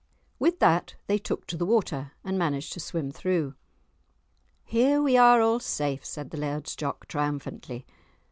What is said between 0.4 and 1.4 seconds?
that they